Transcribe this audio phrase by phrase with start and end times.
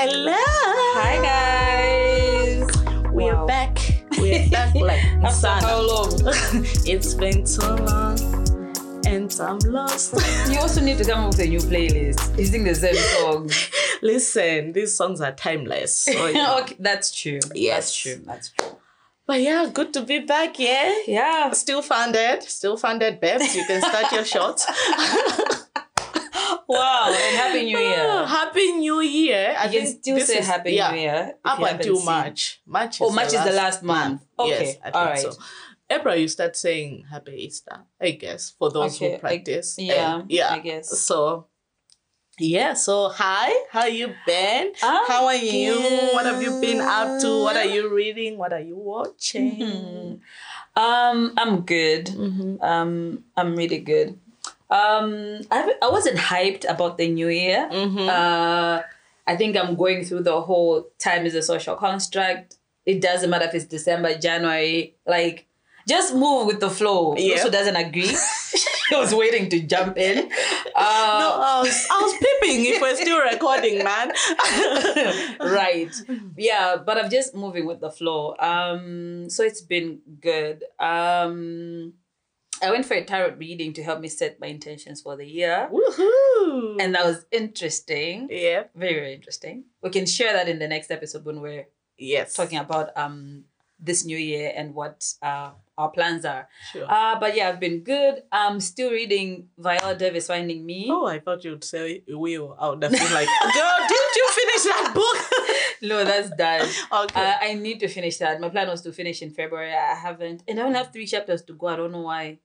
[0.00, 0.32] Hello.
[0.94, 2.70] Hi guys.
[3.10, 3.80] We're back.
[4.16, 6.12] We're back like After how long?
[6.86, 8.16] it's been too long
[9.08, 10.14] and I'm lost.
[10.52, 12.38] You also need to come up with a new playlist.
[12.38, 13.50] You sing the same song.
[14.00, 15.92] Listen, these songs are timeless.
[15.96, 16.58] So, yeah.
[16.60, 17.40] okay, that's true.
[17.52, 17.86] Yes.
[17.86, 18.22] That's true.
[18.24, 18.76] That's true.
[19.26, 20.94] But yeah, good to be back, yeah.
[21.08, 21.50] Yeah.
[21.50, 23.56] Still funded, still funded, babes.
[23.56, 24.64] You can start your shots.
[26.68, 27.06] Wow.
[27.08, 28.26] And happy new year.
[28.26, 29.54] Happy New Year.
[29.58, 31.34] I You can still say is- happy yeah, new year.
[31.44, 32.02] Up until.
[32.04, 32.60] March.
[32.66, 34.22] March Oh, March is the last month.
[34.38, 35.18] Okay, Yes, I all right.
[35.18, 35.32] so.
[35.90, 39.76] April, you start saying Happy Easter, I guess, for those Okay, who practice.
[39.78, 40.16] Yeah.
[40.20, 40.52] And, yeah.
[40.52, 40.90] I guess.
[41.00, 41.46] So,
[42.38, 42.74] yeah.
[42.74, 43.48] So, hi.
[43.72, 44.72] How you been?
[44.82, 45.74] I'm How are you?
[46.12, 47.42] What have you been up to?
[47.42, 48.36] What are you reading?
[48.36, 49.56] What are you watching?
[49.56, 50.20] Mhm.
[50.76, 52.06] Um, I'm good.
[52.12, 52.62] Mhm.
[52.62, 54.20] Um, I'm really good.
[54.70, 57.68] Um, I I wasn't hyped about the new year.
[57.72, 58.08] Mhm.
[58.08, 58.82] Uh,
[59.26, 62.56] I think I'm going through the whole time is a social construct.
[62.86, 64.94] It doesn't matter if it's December, January.
[65.06, 65.46] Like,
[65.86, 67.14] just move with the flow.
[67.16, 67.34] Yeah.
[67.34, 68.16] Also doesn't agree.
[68.90, 70.18] I was waiting to jump in.
[70.74, 74.12] Uh, no, I was, I was peeping if we're still recording, man.
[75.40, 75.92] right.
[76.36, 78.34] Yeah, but I'm just moving with the flow.
[78.38, 80.64] Um, so it's been good.
[80.78, 81.92] Um,
[82.62, 85.68] I went for a tarot reading to help me set my intentions for the year,
[85.72, 86.76] Woohoo!
[86.80, 88.28] and that was interesting.
[88.30, 89.64] yeah, Very, very interesting.
[89.82, 91.66] We can share that in the next episode when we're
[91.98, 93.44] yes, talking about um
[93.80, 96.48] this new year and what uh, our plans are.
[96.72, 96.84] Sure.
[96.90, 98.22] Uh, but yeah, I've been good.
[98.32, 100.88] I'm still reading Viola Davis Finding Me.
[100.90, 102.56] Oh, I thought you'd say we will.
[102.58, 105.18] I would have been like, girl, didn't you finish that book?
[105.80, 106.66] No, that's done.
[107.04, 107.20] okay.
[107.30, 108.40] Uh, I need to finish that.
[108.40, 109.72] My plan was to finish in February.
[109.72, 111.68] I haven't, and I only have three chapters to go.
[111.68, 112.38] I don't know why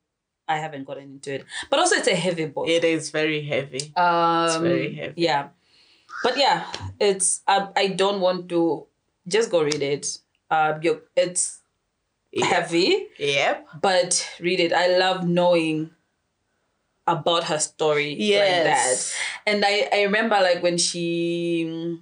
[0.48, 1.46] I haven't gotten into it.
[1.70, 2.68] But also, it's a heavy book.
[2.68, 3.94] it is very heavy.
[3.96, 5.22] um, very heavy.
[5.22, 5.50] Yeah,
[6.24, 6.66] but yeah,
[7.00, 7.42] it's.
[7.48, 8.88] I, I don't want to
[9.28, 10.18] just go read it.
[10.50, 11.62] Uh, you- it's
[12.32, 12.46] Yeah.
[12.46, 13.68] heavy, Yep.
[13.82, 14.74] but read it.
[14.74, 15.92] I love knowing
[17.06, 19.14] about her story like that.
[19.46, 22.00] And I, I remember like when she,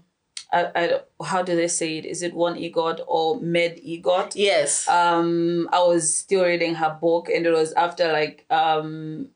[0.53, 2.05] I, I, how do they say it?
[2.05, 4.33] Is it one egot or med egot?
[4.35, 4.87] Yes.
[4.87, 9.29] Um, I was still reading her book, and it was after like um,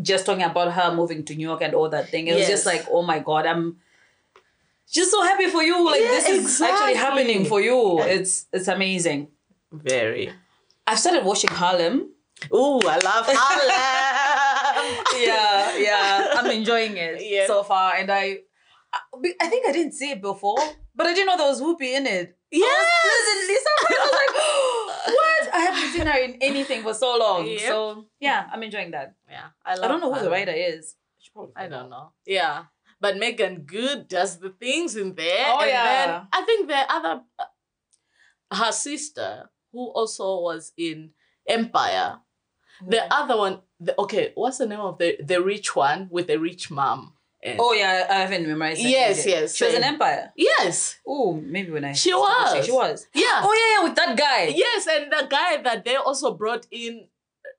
[0.00, 2.28] just talking about her moving to New York and all that thing.
[2.28, 3.78] It was just like, oh my god, I'm
[4.90, 5.84] just so happy for you.
[5.84, 8.00] Like Yeah, this is actually happening for you.
[8.02, 9.28] It's it's amazing.
[9.72, 10.32] very.
[10.86, 12.10] I've started watching Harlem.
[12.52, 15.02] Ooh, I love Harlem.
[15.26, 16.34] yeah, yeah.
[16.36, 17.46] I'm enjoying it Yeah.
[17.46, 18.40] so far, and I,
[19.14, 20.58] I, I think I didn't see it before,
[20.94, 22.36] but I didn't know there was Whoopi in it.
[22.54, 22.86] I Yes.
[23.04, 24.00] was pleasantly surprised.
[24.00, 25.54] I was like, what?
[25.54, 27.46] I haven't seen her in anything for so long.
[27.46, 27.60] Yep.
[27.60, 29.14] So yeah, I'm enjoying that.
[29.30, 30.94] Yeah, I love I don't know who the writer is.
[30.96, 32.12] I should probably I find don't know.
[32.26, 32.64] Yeah.
[33.00, 35.46] But Meagan Good does the things in there.
[35.48, 35.84] Oh, and yeah.
[36.06, 41.10] Then I think the other, uh, her sister, who also was in
[41.48, 42.18] Empire.
[42.86, 46.38] The other one, the, okay, what's the name of the the rich one with the
[46.38, 47.14] rich mom?
[47.42, 48.80] And- Oh yeah, I haven't memorized.
[48.84, 49.30] that Yes, either.
[49.40, 50.32] yes, She was an empire.
[50.36, 52.64] yes, Oh, maybe when I She was.
[52.66, 53.06] She was.
[53.14, 54.44] yeah, Oh yeah, yeah, with that guy.
[54.54, 57.08] yes, and the guy that they also brought in,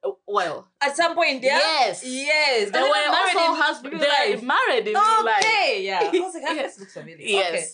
[0.03, 1.57] uh, well, At some point, yeah.
[1.57, 2.01] Yes.
[2.05, 2.71] Yes.
[2.71, 3.99] they were were married also in husband.
[3.99, 4.41] life.
[4.41, 5.43] married in real life.
[5.45, 5.99] Okay, yeah.
[6.01, 6.71] I was like, Yes.
[6.75, 7.25] this looks familiar.
[7.25, 7.53] Yes.
[7.53, 7.65] Okay.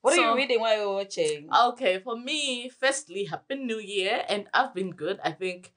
[0.00, 1.48] What are you reading while you're watching?
[1.72, 5.18] Okay, for me, firstly, Happy New Year, and I've been good.
[5.24, 5.72] I think,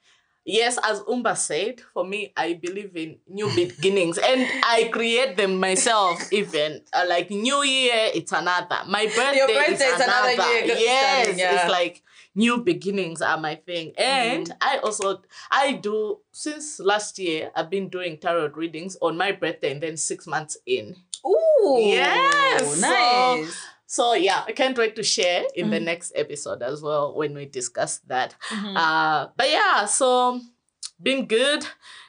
[0.45, 5.59] yes, as Umba said, for me, I believe in new beginnings, and I create them
[5.59, 6.21] myself.
[6.31, 8.79] Even uh, like New Year, it's another.
[8.87, 10.51] My birthday, birthday is is another another.
[10.65, 11.61] year Yes, starting, yeah.
[11.63, 12.03] it's like
[12.35, 14.55] new beginnings are my thing, and Mm.
[14.61, 15.21] I also
[15.51, 17.51] I do since last year.
[17.55, 20.95] I've been doing tarot readings on my birthday, and then six months in.
[21.25, 21.77] Ooh.
[21.77, 23.53] Yes, Nice.
[23.53, 23.61] So
[23.97, 25.83] yeah, I can't wait to share in the Mhm.
[25.85, 28.35] next episode as well when we discuss that.
[28.49, 28.75] Mhm.
[28.77, 30.39] Uh, but yeah, so
[31.01, 31.65] been good.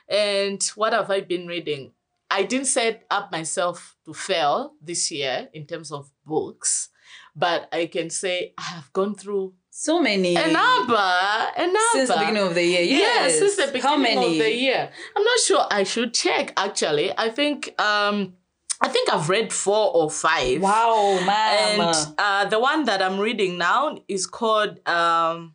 [0.09, 1.93] And what have I been reading?
[2.31, 6.89] I didn't set up myself to fail this year in terms of books,
[7.37, 10.37] but I can say I have gone through so many.
[10.37, 10.95] a number,
[11.57, 11.79] a number.
[11.93, 12.83] Since the beginning of the year.
[12.83, 13.39] Yes, Yes.
[13.39, 14.39] since the beginning How many?
[14.39, 14.91] of the year.
[15.17, 15.67] I'm not sure.
[15.71, 17.13] I should check actually.
[17.17, 18.37] I think um,
[18.85, 20.61] I think I've read four or five.
[20.61, 21.95] Wow, And man.
[22.19, 25.55] uh, the one that I'm reading now is called um,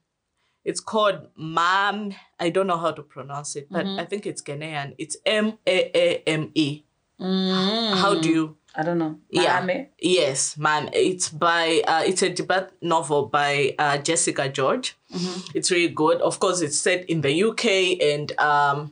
[0.63, 2.15] it's called Maame.
[2.39, 3.99] I don't know how to pronounce it, but Mhm.
[4.01, 4.95] I think it's Ghanaian.
[4.97, 6.83] It's M A A M E.
[7.19, 8.57] How do you?
[8.75, 9.17] I don't know.
[9.31, 9.65] Yeah.
[9.99, 10.89] Yes, man.
[10.93, 14.95] It's by uh, it's a debate novel by uh, Jessica George.
[15.11, 15.49] Mhm.
[15.55, 16.21] It's really good.
[16.21, 18.91] Of course, it's set in the UK and um,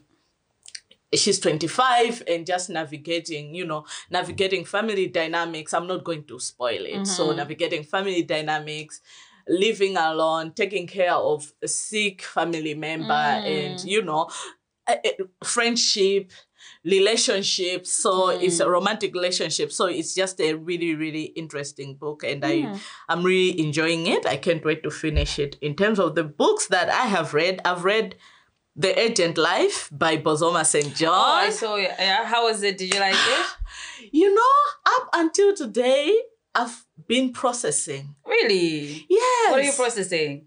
[1.16, 5.74] she's 25 and just navigating, you know, navigating family dynamics.
[5.74, 7.08] I'm not going to spoil it.
[7.08, 7.38] So Mm-hmm.
[7.38, 9.02] navigating family dynamics,
[9.48, 13.14] living alone, taking care of a sick family member,
[13.46, 13.86] and Mm.
[13.86, 14.30] you know,
[15.44, 16.32] friendship,
[16.84, 17.92] relationships.
[17.92, 18.66] So it's Mm.
[18.66, 19.72] a romantic relationship.
[19.72, 22.80] So it's just a really, really interesting book, and I Mm.
[23.10, 24.26] I'm really enjoying it.
[24.26, 25.58] I can't wait to finish it.
[25.62, 28.16] In terms of the books that I have read, I've read.
[28.76, 30.94] The Urgent Life by Bozoma St.
[30.96, 31.14] John.
[31.14, 31.92] Oh, I saw it.
[31.98, 32.78] Yeah, how was it?
[32.78, 33.46] Did you like it?
[34.12, 34.54] You know,
[34.98, 36.16] up until today,
[36.54, 38.16] I've been processing.
[38.26, 39.06] Really?
[39.10, 39.52] Yes.
[39.52, 40.46] What are you processing?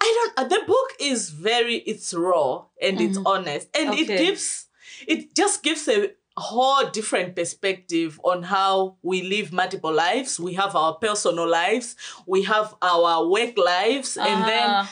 [0.00, 0.46] I don't.
[0.46, 1.76] Uh, the book is very.
[1.76, 4.24] It's raw and it's honest, and it Mm-hmm.
[4.24, 4.66] Gives.
[5.06, 10.40] It just gives a whole different perspective on how we live multiple lives.
[10.40, 11.96] We have our personal lives,
[12.26, 14.90] we have our work lives, and then Ah,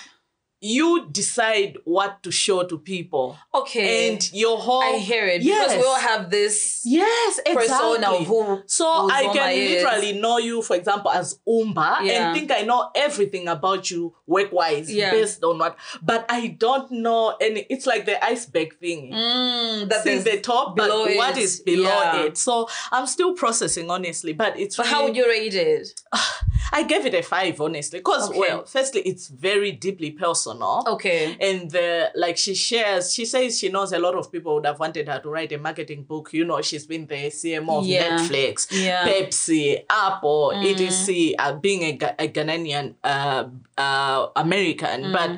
[0.60, 3.36] you decide what to show to people.
[3.54, 4.12] okay.
[4.12, 4.82] And your whole.
[4.82, 5.68] I hear it Yes.
[5.72, 7.66] because we all have this Yes, exactly.
[7.68, 8.62] persona of who.
[8.66, 9.82] So I can is.
[9.84, 12.12] literally know you, for example, as Umba, Yeah.
[12.30, 15.10] and think I know everything about you work-wise Yeah.
[15.12, 17.66] based on what, but I don't know any.
[17.68, 19.12] It's like the iceberg thing.
[19.12, 22.22] Mm, that the top, but below what it, is below yeah.
[22.24, 22.36] it?
[22.38, 24.32] So I'm still processing, honestly.
[24.32, 26.00] But it's But how would you rate it?
[26.72, 28.38] I gave it a five, honestly, because Okay.
[28.40, 30.47] well, firstly, it's very deeply personal.
[30.86, 31.36] Okay.
[31.40, 34.78] And the like she shares, she says she knows a lot of people would have
[34.78, 36.32] wanted her to write a marketing book.
[36.32, 38.18] You know, she's been the CMO of Yeah.
[38.18, 39.06] Netflix, Yeah.
[39.06, 40.70] Pepsi, Apple, Mm.
[40.70, 41.34] etc.
[41.38, 43.44] Uh, being a, a Ghanaian uh,
[43.76, 45.12] uh, American, Mm.
[45.12, 45.30] but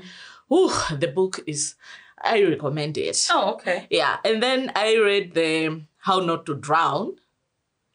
[0.57, 1.75] ooh, the book is.
[2.23, 3.17] I recommend it.
[3.33, 3.87] Oh, okay.
[3.89, 7.17] Yeah, and then I read the How Not to Drown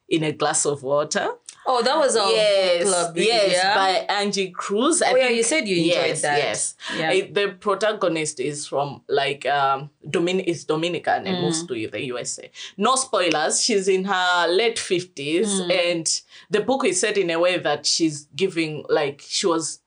[0.10, 1.30] in a Glass of Water.
[1.68, 3.18] Oh, that was a yes, book club.
[3.18, 3.76] yes, yeah?
[3.76, 5.02] by Angie Cruz.
[5.02, 6.38] I Oh, yeah, think- you said you enjoyed yes, that.
[6.38, 7.10] Yes, Yeah.
[7.10, 11.28] I- the protagonist is from like um Domin is Dominican Mm.
[11.28, 12.52] and moves to the USA.
[12.78, 13.64] No spoilers.
[13.64, 15.92] She's in her late fifties, Mm.
[15.92, 16.22] and
[16.52, 19.80] the book is set in a way that she's giving like she was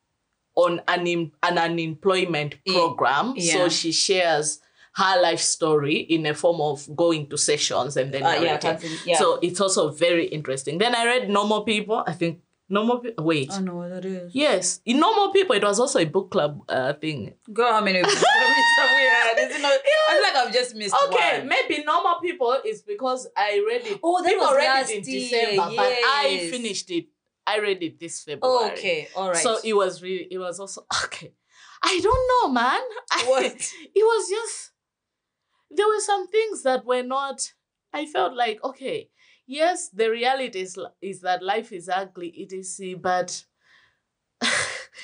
[0.57, 3.53] on an in, an unemployment program, yeah.
[3.55, 4.59] so she shares
[5.01, 8.91] her life story in a form of going to sessions and then Uh, yeah, narrating.
[9.07, 9.19] yeah.
[9.23, 10.79] So it's also very interesting.
[10.79, 11.99] Then I read Normal People.
[12.07, 12.35] I think
[12.69, 13.25] Normal People.
[13.25, 13.51] Wait.
[13.53, 14.35] I know what that is.
[14.35, 17.35] Yes, in Normal People, it was also a book club uh, thing.
[17.53, 19.35] Girl, how many books have we had?
[19.45, 21.49] Is it not, I feel like I've just missed Okay, one.
[21.49, 24.01] maybe Normal People is because I read it.
[24.03, 25.21] Oh, that people was read last it in year,
[25.51, 25.93] December, but
[26.27, 27.07] I finished it.
[27.47, 28.59] I read it this February.
[28.59, 29.09] Oh, okay.
[29.17, 29.37] All right.
[29.47, 31.33] So it was really, it was also okay.
[31.83, 32.83] I don't know, man.
[33.13, 33.55] I- What?
[34.01, 34.73] It was just
[35.71, 37.53] there were some things that were not.
[37.93, 39.11] I felt like okay,
[39.47, 42.97] yes, the reality is is that life is ugly, etc.
[42.97, 43.45] But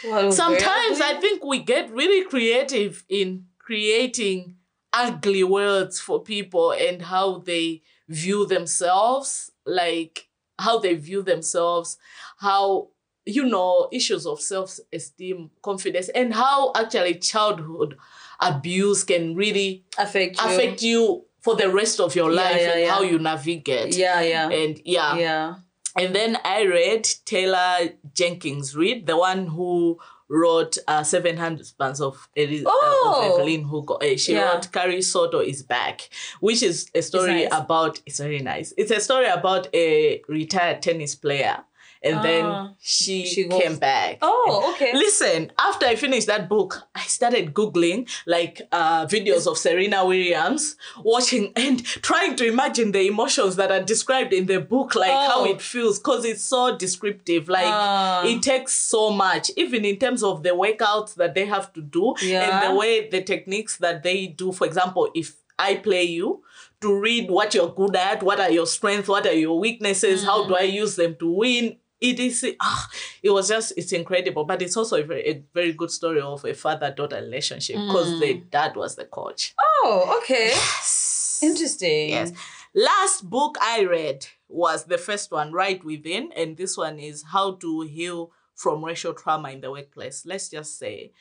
[0.05, 4.56] was sometimes I think we get really creative in creating
[4.93, 10.28] ugly worlds for people and how they view themselves, like
[10.58, 11.99] how they view themselves,
[12.38, 12.88] how
[13.26, 17.96] you know issues of self-esteem, confidence, and how actually childhood
[18.41, 20.47] abuse can really affect you.
[20.49, 22.91] affect you for the rest of your Yeah, life yeah, and yeah.
[22.91, 23.97] how you navigate.
[23.97, 24.49] Yeah, yeah.
[24.51, 25.55] And yeah, yeah.
[25.99, 29.99] and then I read Taylor Jenkins Reid, the one who
[30.29, 33.33] wrote uh, 700 Pounds of, Eli- uh, Oh!
[33.35, 33.95] of Evelyn Hugo.
[33.97, 34.55] Uh, she Yeah.
[34.55, 36.09] wrote Carrie Soto is Back,
[36.41, 37.49] which is a story nice.
[37.53, 38.73] about, it's very nice.
[38.79, 41.64] It's a story about a retired tennis player.
[42.04, 42.23] And Ah.
[42.23, 44.18] then she, She goes- came back.
[44.20, 44.92] Oh, okay.
[44.94, 50.76] Listen, after I finished that book, I started Googling like uh, videos of Serena Williams,
[51.02, 55.40] watching and trying to imagine the emotions that are described in the book, like how
[55.40, 55.44] Oh.
[55.52, 57.49] it feels, because it's so descriptive.
[57.49, 58.23] Like Ah.
[58.26, 62.14] it takes so much, even in terms of the workouts that they have to do
[62.20, 62.42] Yeah.
[62.44, 64.52] and the way the techniques that they do.
[64.52, 66.42] For example, if I play you,
[66.80, 70.46] to read what you're good at, what are your strengths, what are your weaknesses, how
[70.46, 71.76] do I use them to win?
[72.04, 72.88] It is ah,
[73.23, 76.44] it was just it's incredible, but it's also a very a very good story of
[76.44, 79.54] a father daughter relationship because the dad was the coach.
[79.58, 80.49] Oh, okay.
[80.49, 81.40] Yes.
[81.42, 82.11] Interesting.
[82.11, 82.32] Yes.
[82.75, 87.52] Last book I read was the first one, Right Within, and this one is How
[87.52, 90.26] to Heal from Racial Trauma in the Workplace.
[90.26, 91.12] Let's just say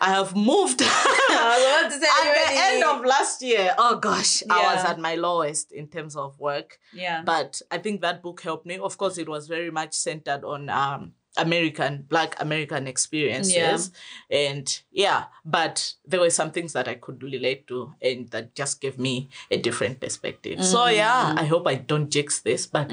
[0.00, 0.82] I have moved.
[0.84, 4.84] I was about to say, At the end of last year, oh gosh, I was
[4.84, 6.78] at my lowest in terms of work.
[6.92, 7.22] Yeah.
[7.24, 8.78] But I think that book helped me.
[8.78, 13.90] Of course, it was very much centered on um, American, Black American experiences.
[14.30, 14.38] Yeah.
[14.38, 18.80] And yeah, but there were some things that I could relate to and that just
[18.80, 20.64] gave me a different perspective.
[20.64, 22.90] So yeah, I hope I don't jinx this, but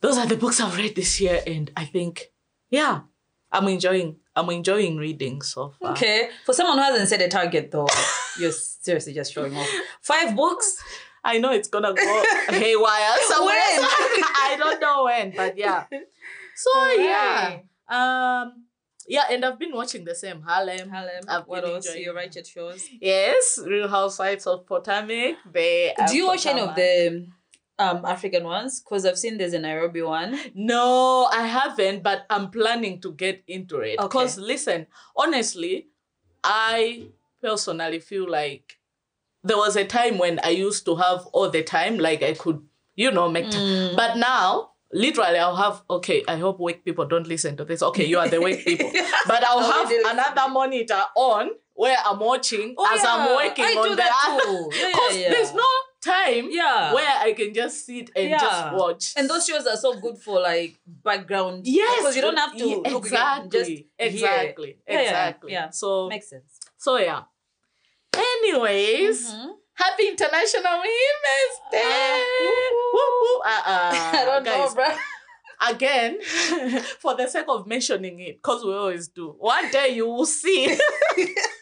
[0.00, 1.42] those are the books I've read this year.
[1.46, 2.32] And I think,
[2.70, 3.00] yeah,
[3.52, 5.92] I'm enjoying, I'm enjoying reading so far.
[5.92, 6.28] Okay.
[6.44, 7.86] For someone who hasn't set a target though,
[8.38, 9.68] you're seriously just showing off.
[10.02, 10.76] Five books?
[11.22, 13.54] I know it's gonna go haywire somewhere.
[13.54, 13.80] When?
[13.84, 15.84] I don't know when, but yeah.
[16.56, 17.58] So yeah.
[17.88, 18.64] Um
[19.06, 20.88] yeah, and I've been watching the same Harlem.
[20.88, 21.24] Harlem.
[21.28, 21.86] I've what been else?
[21.86, 22.84] enjoying Your righteous shows.
[23.00, 25.36] Yes, Real Housewives of Potomac.
[25.52, 27.26] They Do you watch any of the
[27.78, 28.80] um African ones?
[28.80, 30.38] Because I've seen there's a Nairobi one.
[30.54, 33.98] No, I haven't, but I'm planning to get into it.
[33.98, 34.06] Okay.
[34.06, 35.88] Because listen, honestly,
[36.42, 37.06] I
[37.42, 38.78] personally feel like
[39.42, 42.62] there was a time when I used to have all the time, like I could,
[42.96, 43.60] you know, make time.
[43.60, 43.96] Mm.
[43.96, 47.82] But now, literally, I'll have, okay, I hope wake people don't listen to this.
[47.82, 48.90] Okay, you are the wake people.
[49.26, 53.14] But I'll have another monitor on where I'm watching Oh, as yeah.
[53.16, 54.44] I'm working I on the that other.
[54.44, 54.70] too.
[54.78, 55.30] Yeah, Because yeah.
[55.30, 55.64] there's no
[56.04, 56.92] time Yeah.
[56.94, 59.12] where I can just sit and just watch.
[59.16, 61.66] And those shows are so good for like background.
[61.66, 64.76] Yes, Because you don't have to yeah, exactly, just exactly, hear.
[64.88, 65.52] Yeah, yeah, exactly.
[65.52, 65.70] yeah.
[65.70, 66.58] So, Makes sense.
[66.76, 67.22] so yeah.
[68.16, 69.50] Anyways, Mhm.
[69.74, 71.82] happy International Women's Day.
[71.82, 73.40] Uh, Woo, woo.
[73.44, 74.96] Uh, uh, I don't guys, know, bro.
[75.70, 76.20] Again,
[77.00, 79.34] for the sake of mentioning it, because we always do.
[79.38, 80.66] One day you will see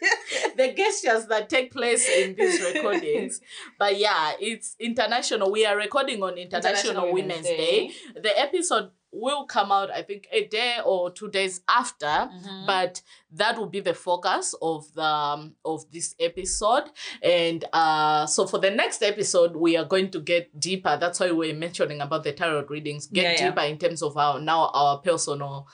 [0.67, 3.41] the gestures that take place in these recordings.
[3.77, 5.51] But yeah, it's international.
[5.51, 7.91] We are recording on International, Women's, Day.
[8.15, 12.05] The episode will come out, I think, a day or two days after.
[12.07, 12.65] Mhm.
[12.65, 13.01] But
[13.31, 16.85] that will be the focus of the um, of this episode,
[17.21, 20.97] and uh, so for the next episode, we are going to get deeper.
[20.99, 23.07] That's why we're mentioning about the tarot readings.
[23.07, 23.49] Get Yeah, yeah.
[23.49, 25.67] deeper in terms of our now our personal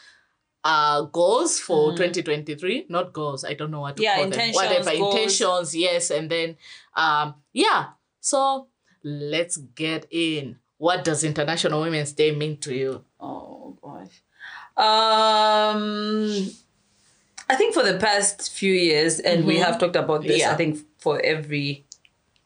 [0.64, 1.98] uh goals for Mhm.
[1.98, 5.16] 2023 not goals i don't know what to Yeah, call them intentions, whatever goals.
[5.16, 6.58] intentions yes and then
[6.96, 7.88] um yeah
[8.20, 8.68] so
[9.04, 14.22] let's get in what does international women's day mean to you Oh gosh.
[14.78, 16.50] Um
[17.50, 19.64] I think for the past few years, and we Mhm.
[19.66, 20.52] have talked about this, Yeah.
[20.54, 21.86] I think for every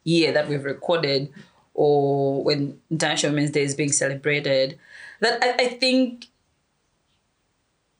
[0.03, 1.29] year that we've recorded
[1.73, 4.79] or when International Women's Day is being celebrated,
[5.19, 6.27] that I, I think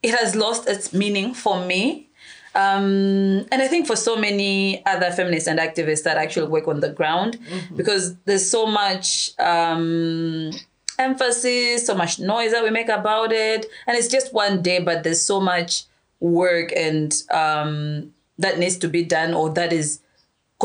[0.03, 2.09] it has lost its meaning for me.
[2.55, 6.81] Um, and I think for so many other feminists and activists that actually work on
[6.81, 7.39] the ground,
[7.75, 10.51] because there's so much um,
[10.99, 15.03] emphasis, so much noise that we make about it, and it's just one day, but
[15.03, 15.85] there's so much
[16.19, 19.99] work and um, that needs to be done, or that is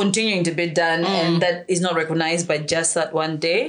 [0.02, 3.62] continuing to be done, and that is not recognized by just that one day.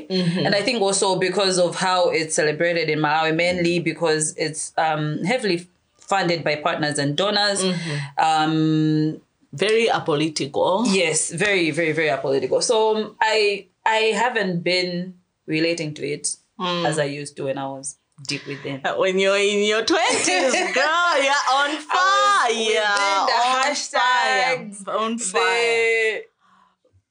[0.46, 5.24] And I think also because of how it's celebrated in Malawi, mainly because it's um,
[5.32, 5.58] heavily
[6.12, 7.60] funded by partners and donors.
[8.18, 9.22] Um,
[9.52, 12.62] very apolitical Yes, very, very, very apolitical.
[12.62, 15.16] So um, I I haven't been
[15.48, 18.82] relating to it as I used to when I was deep within.
[18.98, 25.18] when you're in your 20s girl you're on fire within the on hashtags, fire, on
[25.18, 26.22] fire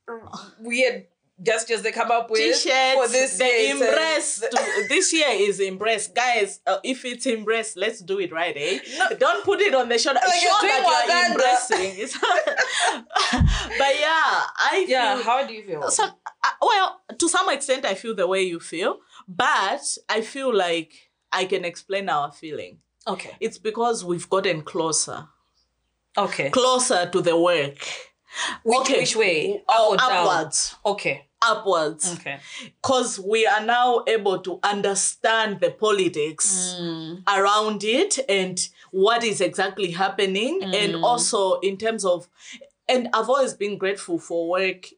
[0.06, 1.06] The weird
[1.42, 3.72] gestures they come up with T-shirts, for this the year.
[3.72, 4.44] Embrace.
[4.88, 6.60] this year is embrace, guys.
[6.66, 8.78] Uh, if it's embrace, let's do it right, eh?
[9.18, 10.20] Don't put it on the shoulder.
[10.24, 12.18] Like Show that you're embracing.
[13.78, 14.88] But yeah, I feel.
[14.88, 15.90] Yeah, how do you feel?
[15.90, 16.10] some,
[16.42, 21.10] uh, well, to some extent, I feel the way you feel, but I feel like
[21.30, 22.78] I can explain our feeling.
[23.06, 23.30] Okay.
[23.40, 25.28] It's because we've gotten closer,
[26.16, 26.50] Okay.
[26.50, 27.78] closer to the work.
[28.64, 29.56] Which, which way?
[29.68, 30.12] Up Oh, or down?
[30.12, 31.26] upwards, Okay.
[31.40, 32.12] upwards.
[32.14, 32.38] Okay.
[32.82, 37.22] because we are now able to understand the politics Mm.
[37.28, 38.58] around it and
[38.90, 41.04] what is exactly happening and Mm.
[41.04, 42.28] also in terms of
[42.88, 44.88] and i've always been grateful for work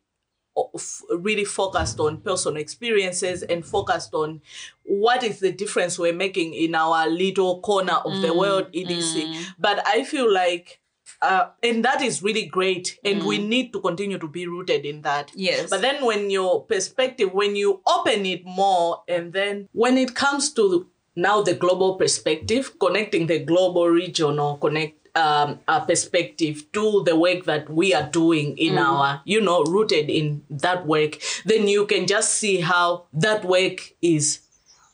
[1.11, 4.41] really focused on personal experiences and focused on
[4.85, 9.55] what is the difference we're making in our little corner of the Mm, world edc
[9.59, 10.81] but i feel like
[11.23, 15.03] uh, and that is really great and we need to continue to be rooted in
[15.03, 15.33] that Mm.
[15.37, 15.71] Yes.
[15.71, 20.53] but then when your perspective, when you open it more, and then when it comes
[20.55, 27.17] to now the global perspective, connecting the global regional connect um a perspective to the
[27.17, 31.87] work that we are doing in our, you know, rooted in that work, then you
[31.87, 34.41] can just see how that work is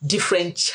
[0.06, 0.72] different.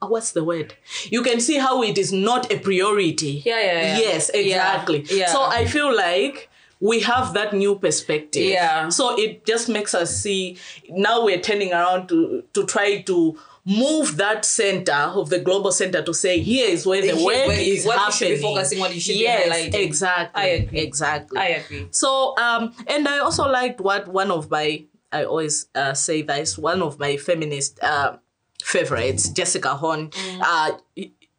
[0.00, 0.74] What's the word?
[1.10, 3.42] You can see how it is not a priority.
[3.44, 3.98] Yeah, yeah, yeah.
[3.98, 5.06] Yes, Yeah, exactly.
[5.10, 5.26] yeah.
[5.32, 8.44] So I feel like we have that new perspective.
[8.44, 8.90] Yeah.
[8.90, 10.58] So it just makes us see
[10.90, 16.02] now we're turning around to to try to move that center of the global center
[16.02, 18.34] to say here is where the work where you- is what happening.
[18.36, 19.74] be focusing on, you should be yes, highlighting.
[19.82, 20.42] exactly.
[20.42, 20.78] I agree.
[20.80, 21.38] Exactly.
[21.38, 21.88] I agree.
[21.90, 26.40] So, um, and I also liked what one of my, I always uh, say that
[26.40, 28.16] is one of my feminist uh,
[28.62, 30.10] favorites, Jessica Horn.
[30.40, 30.72] Uh,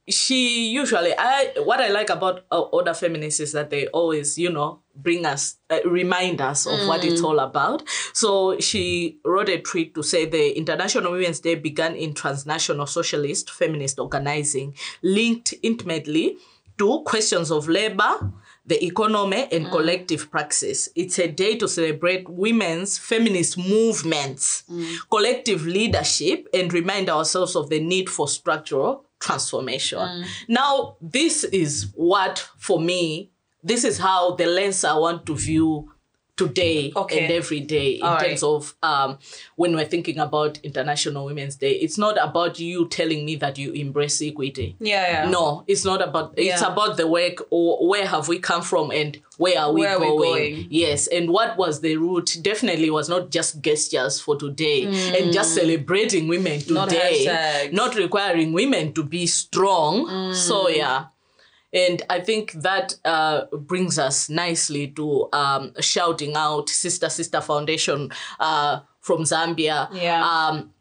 [0.07, 4.51] she usually, I what I like about uh, other feminists is that they always, you
[4.51, 7.83] know, bring us, uh, remind us of what it's all about.
[8.13, 13.49] So she wrote a tweet to say the International Women's Day began in transnational socialist
[13.49, 16.37] feminist organizing, linked intimately
[16.77, 18.31] to questions of labor,
[18.65, 20.89] the economy, and collective praxis.
[20.95, 24.63] It's a day to celebrate women's feminist movements,
[25.09, 29.99] collective leadership, and remind ourselves of the need for structural transformation.
[29.99, 30.25] Mm.
[30.47, 33.31] Now, this is what, for me,
[33.63, 35.91] this is how the lens I want to view
[36.37, 37.23] today Okay.
[37.23, 39.17] and every day in All terms of um,
[39.55, 41.71] when we're thinking about International Women's Day.
[41.71, 44.75] It's not about you telling me that you embrace equity.
[44.79, 45.29] Yeah, yeah.
[45.29, 46.33] No, it's not about.
[46.37, 46.71] It's Yeah.
[46.71, 49.99] about the work or where have we come from and where are we, Where are
[49.99, 50.53] we going?
[50.55, 50.67] going?
[50.69, 52.37] Yes, and what was the root?
[52.41, 56.71] Definitely was not just gestures for today and just celebrating women Mm.
[56.71, 60.07] Not today, not requiring women to be strong.
[60.07, 60.35] Mm.
[60.35, 61.05] So yeah.
[61.75, 68.11] And I think that uh, brings us nicely to um, shouting out Sistah Sistah Foundation
[68.39, 70.23] uh, from Zambia Yeah.
[70.25, 70.71] um,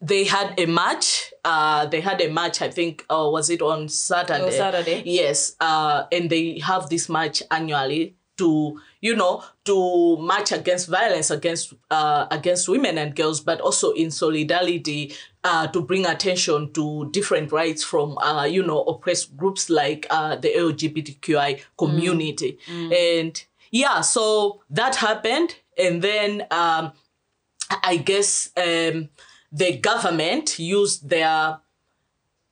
[0.00, 1.32] they had a match.
[1.44, 2.62] Uh, they had a match.
[2.62, 3.04] I think.
[3.08, 4.44] Uh, was it on Saturday?
[4.44, 5.02] Was Saturday.
[5.06, 5.54] Yes.
[5.60, 11.74] Uh, and they have this match annually to you know to march against violence against
[11.90, 15.14] uh, against women and girls, but also in solidarity.
[15.44, 20.36] Uh, to bring attention to different rights from uh, you know oppressed groups like uh,
[20.36, 22.58] the LGBTQI community,
[22.92, 26.92] and yeah, so that happened, and then um,
[27.82, 29.08] I guess um,
[29.50, 31.58] the government used their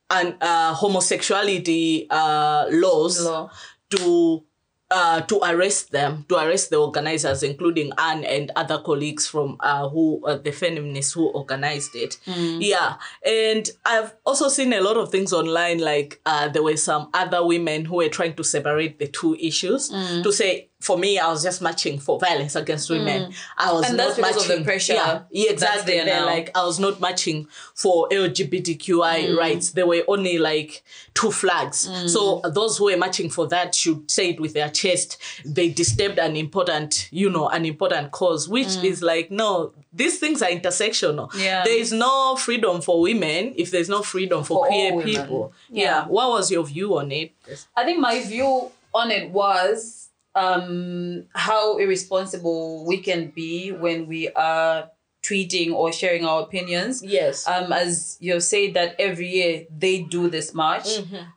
[0.09, 3.49] and uh, homosexuality uh, laws Law.
[3.91, 4.43] to
[4.91, 9.87] uh, to arrest them, to arrest the organizers, including Anne and other colleagues from uh,
[9.89, 12.17] who uh, the feminists who organized it.
[12.27, 12.95] Yeah,
[13.25, 15.79] and I've also seen a lot of things online.
[15.79, 19.89] Like uh, there were some other women who were trying to separate the two issues
[19.89, 20.67] to say.
[20.81, 23.33] For me, I was just matching for violence against women.
[23.57, 24.65] I was And not that's because of the matching.
[24.65, 25.93] pressure Yeah, yeah, exactly.
[25.99, 29.37] there like I was not matching for LGBTQI Mm.
[29.37, 29.71] rights.
[29.71, 31.87] There were only like two flags.
[31.87, 32.09] Mm.
[32.09, 35.17] So those who were matching for that should say it with their chest.
[35.45, 40.41] They disturbed an important, you know, an important cause, which is like, no, these things
[40.41, 41.29] are intersectional.
[41.31, 41.43] Mm.
[41.43, 41.63] Yeah.
[41.63, 45.53] There is no freedom for women if there's no freedom for, For queer people.
[45.69, 45.83] Yeah.
[45.83, 46.05] yeah.
[46.07, 47.33] What was your view on it?
[47.75, 54.29] I think my view on it was um, how irresponsible we can be when we
[54.29, 54.89] are
[55.23, 57.03] tweeting or sharing our opinions.
[57.03, 57.47] Yes.
[57.47, 60.87] Um, as you've said that every year they do this march.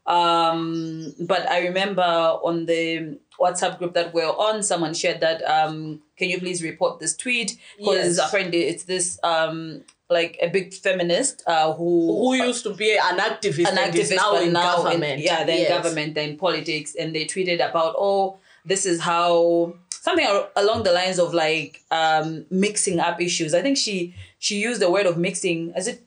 [0.06, 6.00] Um, but I remember on the WhatsApp group that we're on, someone shared that um,
[6.16, 7.58] can you please report this tweet?
[7.76, 8.28] Because Yes.
[8.28, 13.18] apparently it's this um like a big feminist uh who who used to be an
[13.18, 15.04] activist, an and is activist, now in now government.
[15.20, 15.68] In, yeah, they're Yes.
[15.82, 21.18] government, they're politics, and they tweeted about, oh, this is how something along the lines
[21.18, 23.54] of like um mixing up issues.
[23.54, 25.72] I think she she used the word of mixing.
[25.74, 26.02] as it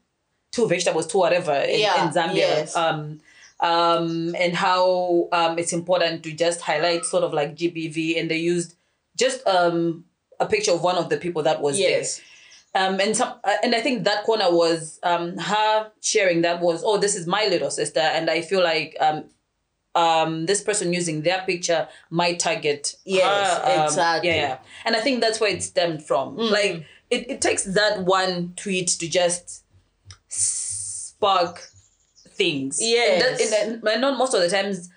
[0.51, 2.35] two vegetables, two whatever in, Yeah, in Zambia?
[2.35, 2.75] yes.
[2.75, 3.19] Um,
[3.59, 8.37] um, and how um it's important to just highlight sort of like GBV, and they
[8.37, 8.75] used
[9.17, 10.05] just um
[10.39, 12.21] a picture of one of the people that was there Yes.
[12.75, 16.83] um and some uh, and i think that corner was um her sharing that was
[16.85, 19.23] oh this is my little sister and i feel like um
[20.03, 23.23] um this person using their picture might target Yes,
[23.57, 24.29] her, um, exactly.
[24.29, 26.51] yeah, yeah and i think that's where it stemmed from Mm.
[26.59, 26.73] like
[27.15, 29.63] it, it takes that one tweet to just
[30.29, 31.55] spark
[32.29, 33.41] things Yes.
[33.41, 34.89] And that, and not most of the times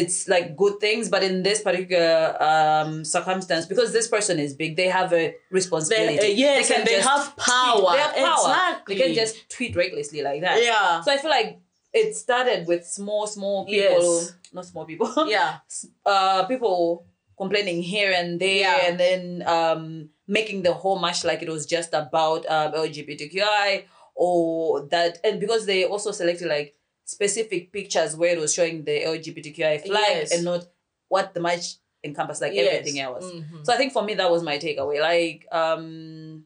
[0.00, 4.76] it's like good things but in this particular um circumstance because this person is big
[4.76, 7.46] they have a responsibility They- uh, yes, can and they have tweet.
[7.46, 7.92] power.
[7.92, 8.94] they have power Exactly.
[8.94, 11.00] they can just tweet recklessly like that Yeah.
[11.02, 11.50] so i feel like
[11.92, 14.34] it started with small small people Yes.
[14.52, 15.58] not small people Yeah.
[16.06, 18.86] uh people complaining here and there Yeah.
[18.86, 24.86] and then um making the whole match like it was just about um lgbtqi or
[24.88, 26.74] that and because they also selected like
[27.04, 30.32] specific pictures where it was showing the lgbtqi flag Yes.
[30.34, 30.66] and not
[31.08, 32.66] what the match encompassed like Yes.
[32.68, 33.64] everything else Mhm.
[33.66, 36.44] so i think for me that was my takeaway like um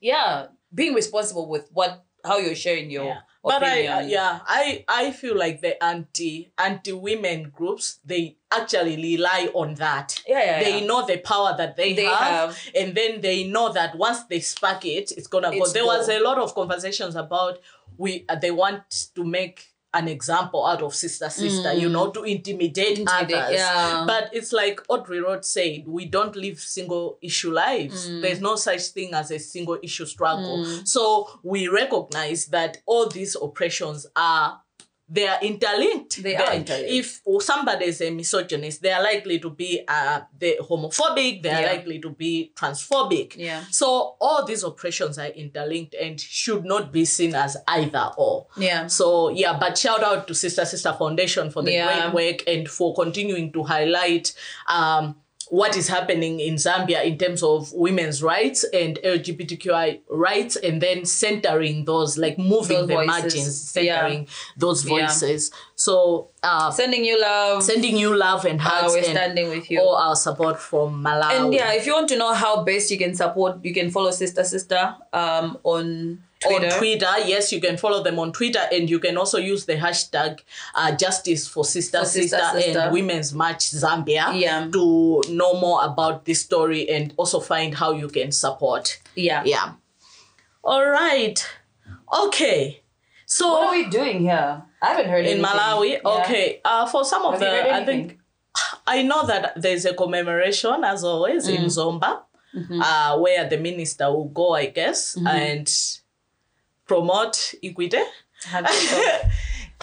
[0.00, 3.20] yeah being responsible with what how you're sharing your Yeah.
[3.46, 8.96] But I, uh, yeah, I, I feel like the anti anti women groups they actually
[8.96, 10.20] rely on that.
[10.26, 10.86] yeah, yeah, They yeah.
[10.86, 12.58] know the power that they, They have, have.
[12.74, 15.58] and then they know that once they spark it, it's gonna go.
[15.62, 17.60] It's There was a lot of conversations about
[17.96, 22.22] we uh, they want to make an example out of Sistah Sistah, you know, to
[22.22, 23.54] intimidate, Intimidate, others.
[23.56, 24.04] yeah.
[24.06, 28.08] But it's like Audre Lorde said, we don't live single issue lives.
[28.08, 28.22] Mm.
[28.22, 30.64] There's no such thing as a single issue struggle.
[30.84, 34.60] So we recognize that all these oppressions are
[35.08, 36.20] they are interlinked.
[36.22, 36.90] They are interlinked.
[36.90, 41.42] If somebody is a misogynist, they are likely to be uh, the homophobic.
[41.42, 41.72] They are Yeah.
[41.72, 43.36] likely to be transphobic.
[43.36, 43.62] Yeah.
[43.70, 48.46] So all these oppressions are interlinked and should not be seen as either or.
[48.56, 48.88] Yeah.
[48.88, 52.10] So yeah, but shout out to Sistah Sistah Foundation for the Yeah.
[52.10, 54.34] great work and for continuing to highlight
[54.68, 55.16] um,
[55.50, 61.04] what is happening in Zambia in terms of women's rights and LGBTQI rights, and then
[61.04, 63.06] centering those, like moving Those the voices.
[63.06, 64.00] margins, Yeah.
[64.00, 65.06] centering those Yeah.
[65.06, 65.50] voices.
[65.76, 67.62] So uh, Sending you love.
[67.62, 69.80] sending you love and Uh, hugs we're and standing with you.
[69.80, 71.32] all our support from Malawi.
[71.40, 74.10] And yeah, if you want to know how best you can support, you can follow
[74.10, 76.66] Sistah Sistah um, on Twitter.
[76.66, 77.12] on Twitter.
[77.24, 80.40] Yes, you can follow them on Twitter, and you can also use the hashtag
[80.74, 82.82] uh, Justice for Sister For Sister, Sistah Sistah.
[82.84, 84.68] and Women's March Zambia Yeah.
[84.72, 89.00] to know more about this story and also find how you can support.
[89.14, 89.42] Yeah.
[89.44, 89.72] Yeah.
[90.62, 91.38] All right.
[92.26, 92.82] Okay.
[93.24, 94.62] So What are we doing here?
[94.82, 95.38] I haven't heard anything.
[95.40, 95.60] in anything.
[95.60, 96.20] Malawi, Yeah.
[96.20, 96.60] okay.
[96.64, 98.18] Uh, for some of Have the, I think
[98.86, 101.54] I know that there's a commemoration as always Mm.
[101.58, 102.22] in Zomba,
[102.54, 102.80] Mm-hmm.
[102.80, 105.68] uh, where the minister will go, I guess, and
[106.86, 107.98] promote equity.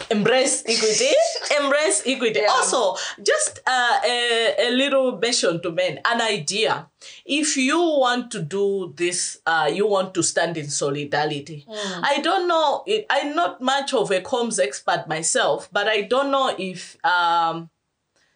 [0.09, 1.11] Embrace equity
[1.61, 2.47] embrace equity Yeah.
[2.49, 6.89] also just uh, a, a little mention to men an idea
[7.25, 12.01] if you want to do this uh, you want to stand in solidarity Mm.
[12.03, 16.31] i don't know it, i'm not much of a comms expert myself but i don't
[16.31, 17.69] know if um,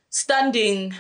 [0.09, 0.93] standing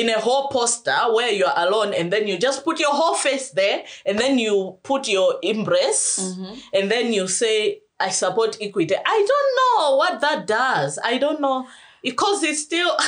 [0.00, 3.50] in a whole poster where you're alone and then you just put your whole face
[3.60, 6.54] there and then you put your embrace Mm-hmm.
[6.76, 11.40] and then you say i support equity i don't know what that does i don't
[11.40, 11.66] know
[12.02, 12.92] because it's still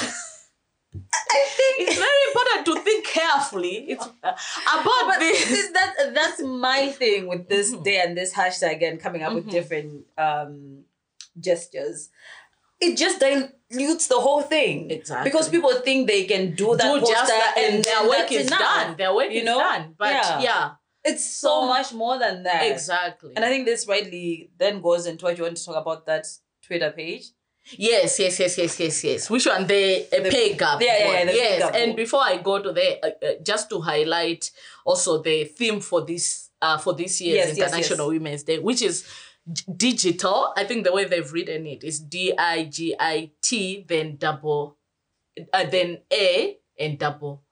[1.33, 4.33] I think it's very important to think carefully it's uh,
[4.75, 7.83] about but this this, that, that's my thing with this Mm-hmm.
[7.85, 10.83] day and this hashtag and coming up with different um,
[11.39, 12.11] gestures.
[12.81, 14.91] It just dilutes the whole thing.
[14.91, 15.31] Exactly.
[15.31, 18.33] Because people think they can do that do poster just that and, and their work
[18.33, 18.59] is enough.
[18.61, 19.59] done their work you is know?
[19.59, 20.41] done but Yeah.
[20.41, 20.71] yeah,
[21.05, 22.63] It's so So- much more than that.
[22.71, 26.07] exactly And I think this rightly then goes into what you want to talk about
[26.07, 26.27] that
[26.67, 27.25] Twitter page.
[27.77, 29.31] Yes, yes, yes, yes, yes, yes.
[29.31, 29.67] Which one?
[29.67, 30.81] The, uh, pay gap.
[30.81, 33.33] Yeah, yeah, yeah, the pay yes, gap and before I go to the, uh, uh,
[33.43, 34.51] just to highlight
[34.85, 38.19] also the theme for this uh, for this year's Yes, yes, International yes.
[38.21, 39.05] Women's Day, which is
[39.77, 40.53] digital.
[40.57, 44.77] I think the way they've written it is D I G I T, then double,
[45.53, 47.43] uh, then A and double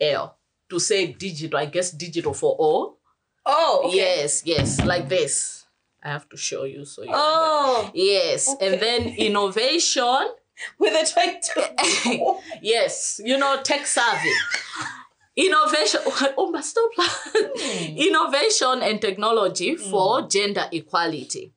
[0.00, 0.36] L.
[0.70, 2.98] To say digital, I guess digital for all.
[3.44, 5.66] Oh, Yes, yes, like this.
[6.02, 7.10] I have to show you so you.
[7.12, 8.66] Oh, Yes, Okay.
[8.72, 10.28] and then innovation.
[10.78, 12.36] with a to.
[12.62, 14.30] yes, you know, tech savvy.
[15.36, 16.90] Innovation, oh, stop.
[17.96, 21.52] Innovation and technology for gender equality.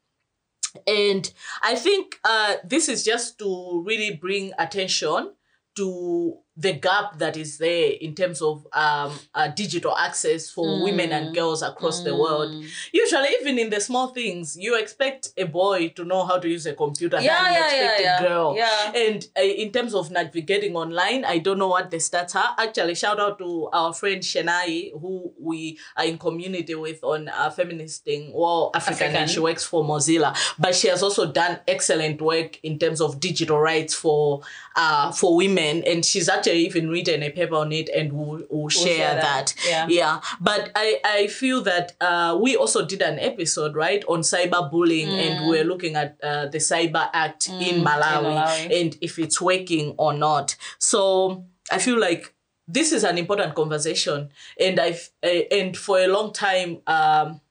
[0.88, 1.32] And
[1.62, 5.34] I think uh, this is just to really bring attention
[5.76, 11.12] to the gap that is there in terms of um, uh, digital access for women
[11.12, 12.52] and girls across the world.
[12.92, 16.68] Usually, even in the small things, you expect a boy to know how to use
[16.68, 18.56] a computer Yeah, than you yeah, expect yeah, a girl.
[18.56, 18.94] Yeah.
[18.96, 22.56] And uh, in terms of navigating online, I don't know what the stats are.
[22.60, 27.50] Actually, shout out to our friend Shenai, who we are in community with on uh,
[27.50, 30.38] feminist thing, well, African, and she works for Mozilla.
[30.60, 34.42] But she has also done excellent work in terms of digital rights for
[34.76, 38.70] uh, for women, and she's actually even written a paper on it, and we'll, we'll
[38.70, 39.54] share, share that.
[39.56, 39.68] that.
[39.68, 39.88] Yeah.
[39.90, 45.08] Yeah, but I, I feel that uh, we also did an episode, right, on cyberbullying,
[45.08, 48.82] and we're looking at uh, the Cyber Act in, Malawi, Malawi.
[48.82, 50.56] and if it's working or not.
[50.80, 52.34] So I feel like
[52.68, 54.30] this is an important conversation,
[54.60, 57.42] and I've uh, and for a long time, um,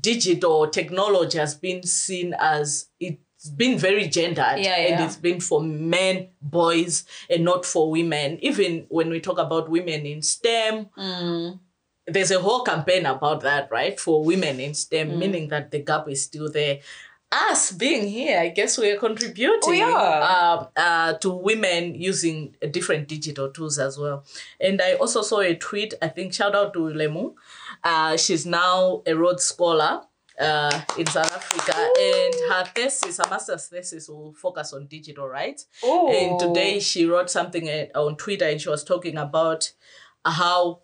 [0.00, 2.88] digital technology has been seen as
[3.44, 8.38] it's been very gendered Yeah, and it's been for men boys and not for women.
[8.42, 11.58] Even when we talk about women in stem Mm.
[12.06, 14.00] there's a whole campaign about that right?
[14.00, 15.18] For women in stem Mm.
[15.18, 16.80] meaning that the gap is still there.
[17.32, 20.22] Us being here i guess we're contributing We are.
[20.22, 24.24] um, uh, to women using uh, different digital tools as well.
[24.60, 27.34] And i also saw a tweet i think shout out to lemu.
[27.82, 30.02] Uh, she's now a Rhodes Scholar
[30.38, 35.66] uh, in South Africa, and her thesis, her master's thesis, will focus on digital rights.
[35.82, 36.10] Oh.
[36.10, 39.72] And today she wrote something uh, on Twitter, and she was talking about
[40.24, 40.80] how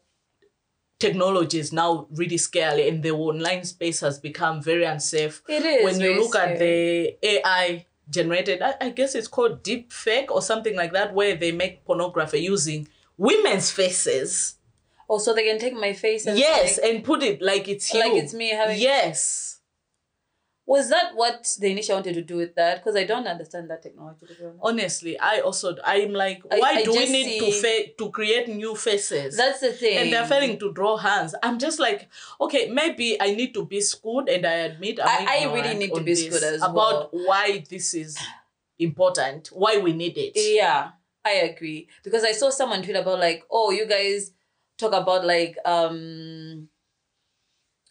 [0.99, 5.43] technology is now really scary, and the online space has become very unsafe.
[5.49, 9.93] It is when you look at the AI generated, I, I guess it's called deep
[9.93, 14.57] fake or something like that, where they make pornography using women's faces.
[15.13, 17.93] Oh, so they can take my face and Yes, like- and put it like it's
[17.93, 17.99] you.
[18.01, 19.59] Like it's me having- Yes.
[20.67, 22.77] Was that what they initially wanted to do with that?
[22.79, 24.25] Because I don't understand that technology.
[24.27, 24.61] To be honest.
[24.63, 27.93] Honestly, I also I'm like, I- why I do we just need to see- fa-
[27.99, 29.37] to create new faces?
[29.37, 29.99] That's the thing.
[29.99, 31.35] and they're failing to draw hands.
[31.43, 32.09] I'm just like,
[32.41, 35.79] okay, maybe I need to be schooled, and I admit I'm I- I really ignorant
[35.81, 38.17] need to on be this schooled as about why this is
[38.79, 40.33] important, why we need it.
[40.37, 40.91] Yeah,
[41.25, 41.89] I agree.
[42.05, 44.33] Because I saw someone tweet about like, oh, you guys
[44.81, 46.69] talk about like um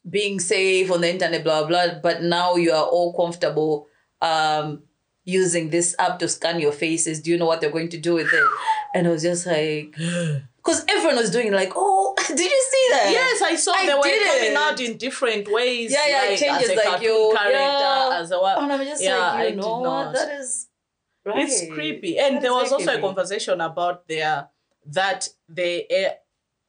[0.10, 3.88] being safe on the internet, blah blah, but now you are all comfortable
[4.22, 4.84] um
[5.26, 7.22] using this app to scan your faces.
[7.22, 8.48] Do you know what they're going to do with it?
[8.96, 9.92] And I was just like
[10.58, 13.10] because everyone was doing like, oh, did you see that?
[13.12, 15.92] Yes, I saw I they were coming out in different ways.
[15.92, 18.20] Yeah, yeah, it like, changes, as a like, cartoon you- character, yeah.
[18.22, 18.58] as a what.
[18.64, 19.84] And I'm just Yeah, like, I you did know what?
[20.06, 20.14] not.
[20.16, 20.68] That is
[21.24, 21.38] right.
[21.48, 22.18] It's creepy.
[22.18, 24.50] And That there was also a conversation about their
[24.88, 25.86] that the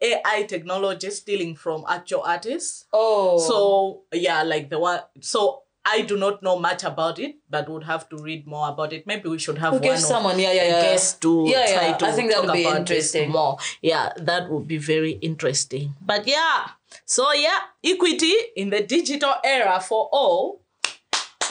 [0.02, 2.86] AI technology stealing from actual artists.
[2.92, 5.00] Oh, So yeah, like the one.
[5.20, 8.92] So I do not know much about it, but would have to read more about
[8.92, 9.06] it.
[9.06, 10.82] Maybe we should have we'll one someone, yeah, yeah, yeah.
[10.82, 11.96] guests to Yeah, try yeah.
[11.96, 13.30] to I think that talk would be interesting.
[13.30, 13.56] more.
[13.80, 15.94] Yeah, that would be very interesting.
[16.00, 16.68] But yeah,
[17.06, 20.60] so yeah, equity in the digital era for all.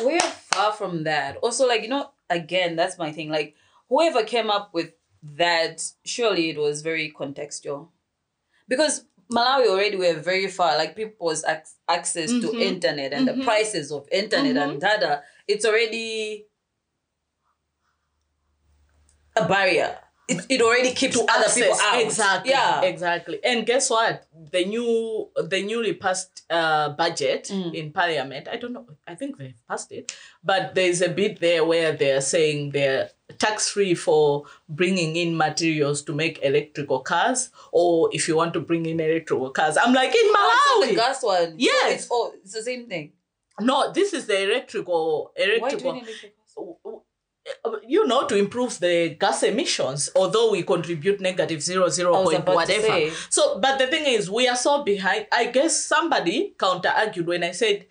[0.03, 1.37] we're far from that.
[1.37, 3.29] Also, like, you know, again, that's my thing.
[3.29, 3.55] Like,
[3.89, 4.91] whoever came up with
[5.23, 7.89] that, surely it was very contextual.
[8.69, 12.61] Because Malawi already were very far, like people's ac- access to Mhm.
[12.61, 13.43] internet and the Mhm.
[13.43, 16.45] prices of internet and data, it's already
[19.35, 19.97] a barrier.
[20.27, 22.01] It, it already keeps to other people out.
[22.01, 22.51] Exactly.
[22.51, 22.81] Yeah.
[22.83, 23.39] Exactly.
[23.43, 24.27] And guess what?
[24.51, 27.73] The new the newly passed uh budget Mm.
[27.73, 30.11] in parliament, I don't know, I think they've passed it,
[30.43, 36.01] but there's a bit there where they're saying they're tax free for bringing in materials
[36.03, 39.77] to make electrical cars, or if you want to bring in electrical cars.
[39.77, 40.89] I'm like in Oh, Malawi.
[40.89, 41.53] the gas one.
[41.57, 42.01] Yes.
[42.03, 43.13] It's, oh, it's the same thing.
[43.61, 46.33] no, this is the electrical Why do electrical you electric
[47.65, 52.45] uh, you know, to improve the gas emissions, although we contribute negative zero zero point
[52.45, 53.09] whatever.
[53.29, 55.25] So, but the thing is, we are so behind.
[55.31, 57.87] I guess somebody counter argued when I said,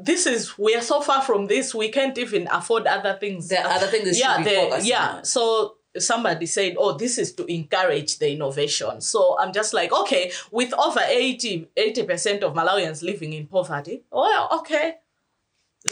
[0.00, 1.74] "This is we are so far from this.
[1.74, 5.16] We can't even afford other things." Are other things yeah, be the- yeah.
[5.16, 5.24] on.
[5.24, 10.32] So somebody said, "Oh, this is to encourage the innovation." So I'm just like, okay,
[10.50, 11.68] with over 80
[12.04, 14.96] percent of Malawians living in poverty, well, okay.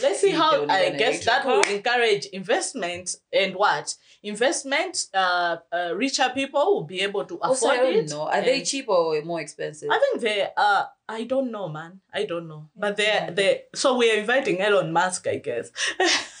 [0.01, 5.05] Let's see how I guess that will encourage investment and what investment.
[5.13, 8.09] Uh, uh, richer people will be able to afford Also, I don't it.
[8.09, 8.27] know.
[8.27, 9.89] Are they cheaper or more expensive?
[9.89, 10.89] I think they are.
[11.09, 12.01] I don't know, man.
[12.13, 12.69] I don't know.
[12.75, 13.31] But they're Yeah.
[13.31, 13.61] they.
[13.73, 15.71] So we're inviting Elon Musk, I guess.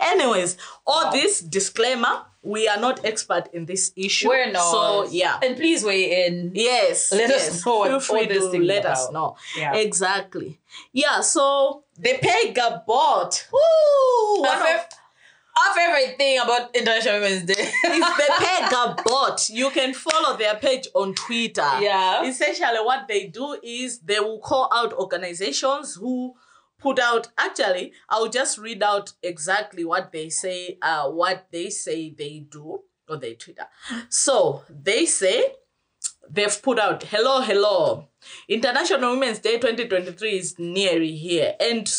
[0.00, 1.10] Anyways, all Wow.
[1.12, 4.28] this disclaimer: we are not expert in this issue.
[4.28, 4.70] We're not.
[4.70, 5.38] So yeah.
[5.42, 6.52] And please weigh in.
[6.54, 7.10] Yes.
[7.12, 9.36] Let us know Feel free to let us know.
[9.56, 9.74] Yeah.
[9.74, 10.60] Exactly.
[10.92, 11.20] Yeah.
[11.22, 13.46] So the pay gap bot.
[13.52, 14.40] Woo!
[14.42, 14.84] One Our, of-
[15.56, 19.48] our favorite thing about International Women's Day is the pay gap bot.
[19.48, 21.68] You can follow their page on Twitter.
[21.80, 22.24] Yeah.
[22.24, 26.34] Essentially, what they do is they will call out organizations who
[26.80, 27.28] put out.
[27.38, 30.76] Actually, I'll just read out exactly what they say.
[30.82, 33.66] Uh, what they say they do on their Twitter.
[34.08, 35.52] So they say
[36.30, 38.08] they've put out hello hello.
[38.48, 41.92] International women's day 2023 is nearly here and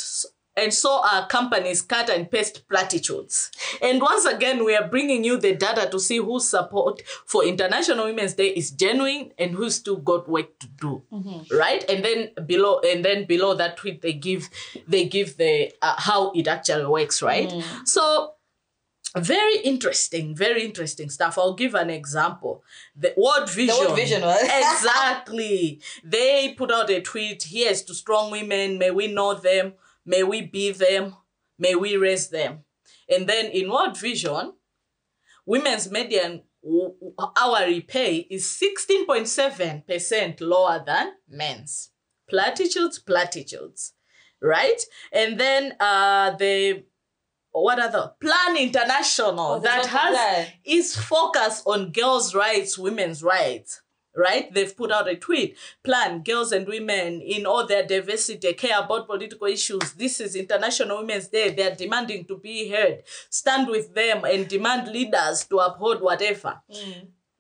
[0.58, 3.52] and so are companies cut and paste platitudes.
[3.82, 8.06] And once again we are bringing you the data to see whose support for international
[8.06, 11.04] women's day is genuine and who still got work to do
[11.52, 11.84] right?
[11.90, 14.50] And then below and then below that tweet they give
[14.88, 17.52] they give the uh, how it actually works right?
[17.84, 18.35] So
[19.22, 21.38] very interesting very interesting stuff.
[21.38, 22.64] I'll give an example.
[22.96, 24.44] The world vision The World Vision, right?
[24.44, 25.82] exactly.
[26.04, 28.78] They put out a tweet here's to strong women.
[28.78, 29.74] May we know them.
[30.06, 31.16] May we be them.
[31.58, 32.66] May we raise them.
[33.10, 34.54] And then in world vision
[35.46, 36.42] women's median
[37.38, 41.92] hourly pay is 16.7% lower than men's.
[42.28, 43.94] Platitudes platitudes
[44.42, 44.82] right?
[45.12, 46.84] And then uh the
[47.64, 53.82] what other plan international Oh, that has is focused on girls' rights, women's rights.
[54.18, 54.54] Right?
[54.54, 55.58] They've put out a tweet.
[55.84, 59.92] Plan girls and women in all their diversity care about political issues.
[59.92, 61.50] This is International Women's Day.
[61.52, 63.04] They are demanding to be heard.
[63.30, 66.62] Stand with them and demand leaders to uphold whatever.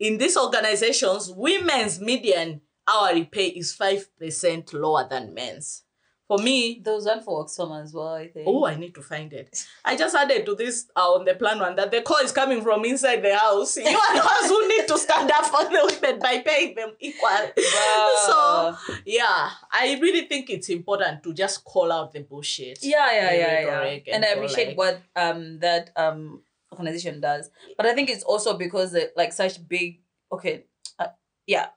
[0.02, 5.85] In these organizations, women's median hourly pay is 5% lower than men's.
[6.28, 8.48] For me, There was one for Oxfam as well, I think.
[8.48, 9.64] oh, I need to find it.
[9.86, 12.64] I just added to this uh, on the plan one that the call is coming
[12.64, 13.78] from inside the house.
[13.78, 16.94] You are the ones who need to stand up for the women by paying them
[17.00, 17.30] equal.
[17.30, 18.76] Wow.
[18.80, 22.80] So yeah, I really think it's important to just call out the bullshit.
[22.82, 23.78] yeah, yeah, yeah, yeah.
[23.80, 28.24] rhetoric And I appreciate like- what um that um organization does, but I think it's
[28.24, 30.02] also because like such big.
[30.32, 30.66] Okay,
[30.98, 31.08] uh,
[31.46, 31.68] yeah.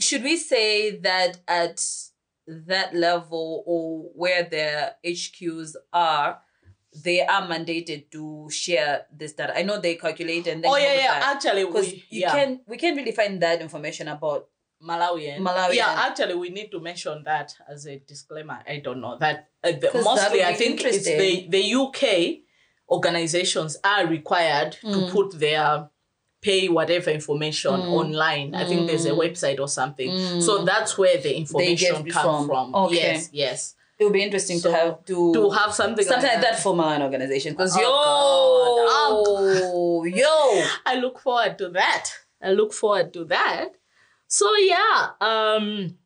[0.00, 1.80] Should we say that at
[2.66, 6.40] that level or where their HQs are,
[7.04, 9.56] they are mandated to share this data?
[9.56, 11.20] I know they calculate and then Oh yeah, yeah.
[11.34, 12.32] Actually, because you yeah.
[12.32, 14.48] can we can't really find that information about
[14.82, 15.38] Malawian.
[15.40, 15.74] Malawian.
[15.74, 18.60] Yeah, actually, we need to mention that as a disclaimer.
[18.66, 20.42] I don't know that uh, mostly.
[20.44, 22.38] I think it's the the UK
[22.90, 25.10] organizations are required to Mm.
[25.10, 25.90] put their
[26.40, 27.92] pay whatever information Mm.
[27.92, 28.54] online.
[28.54, 29.18] I think there's a Mm.
[29.18, 30.08] website or something.
[30.10, 30.42] Mm.
[30.42, 32.46] So that's where the information comes from.
[32.46, 32.74] from.
[32.74, 32.94] Okay.
[32.96, 33.74] Yes, yes.
[33.98, 36.72] it would be interesting So, to have to To have something something like that for
[36.72, 42.10] Malawian organization because yo oh, yo I look forward to that.
[42.40, 43.74] I look forward to that.
[44.28, 45.96] So yeah, um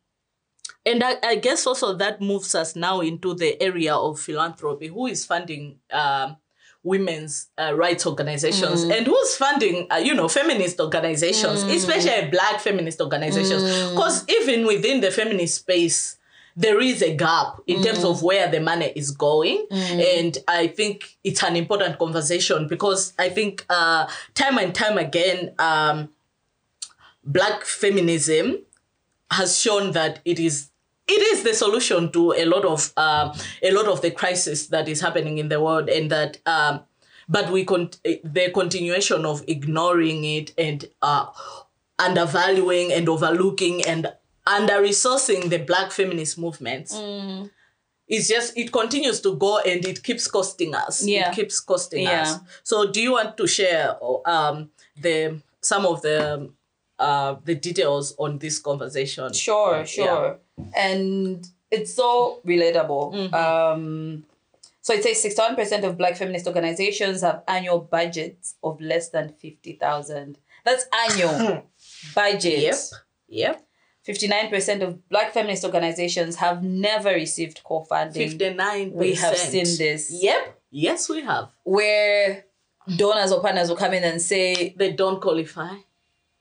[0.85, 4.87] and I, I guess also that moves us now into the area of philanthropy.
[4.87, 6.37] Who is funding um
[6.83, 8.97] women's uh, rights organizations Mm.
[8.97, 11.75] and who's funding uh, you know feminist organizations, Mm.
[11.75, 13.63] especially black feminist organizations?
[13.63, 13.91] Mm.
[13.91, 16.17] Because even within the feminist space,
[16.55, 18.11] there is a gap in terms Mm.
[18.11, 23.27] of where the money is going and i think it's an important conversation because i
[23.27, 26.09] think uh, time and time again um,
[27.23, 28.59] black feminism
[29.31, 30.69] has shown that it is
[31.07, 34.87] it is the solution to a lot of um, a lot of the crisis that
[34.87, 36.81] is happening in the world and that um,
[37.27, 41.25] but we con- the continuation of ignoring it and uh,
[41.99, 44.11] undervaluing and overlooking and
[44.45, 46.93] under resourcing the black feminist movements
[48.07, 51.05] it's just it continues to go and it keeps costing us.
[51.05, 51.29] Yeah.
[51.29, 52.23] it keeps costing Yeah.
[52.23, 52.39] us.
[52.61, 53.95] So do you want to share
[54.27, 56.49] um the some of the
[56.99, 59.31] uh the details on this conversation?
[59.33, 60.39] Sure sure
[60.75, 63.13] and it's so relatable.
[63.13, 63.33] Mm-hmm.
[63.33, 64.25] um
[64.81, 70.37] so it says 61% of black feminist organizations have annual budgets of less than 50000
[70.65, 71.65] that's annual
[72.15, 72.75] budget yep.
[73.29, 73.65] Yep.
[74.07, 80.11] 59% of black feminist organizations have never received core funding 59 we have seen this.
[80.11, 80.61] Yep.
[80.71, 81.49] Yes we have.
[81.63, 82.45] Where
[82.97, 85.75] donors or partners will come in and say they don't qualify